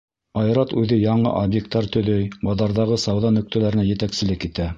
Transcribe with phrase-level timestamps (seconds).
[0.43, 4.69] Айрат үҙе яңы объекттар төҙөй, баҙарҙағы сауҙа нөктәләренә етәкселек итә.